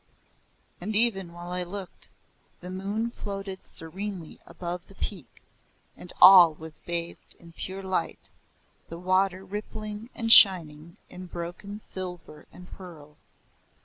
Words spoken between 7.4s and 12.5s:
pure light, the water rippling and shining in broken silver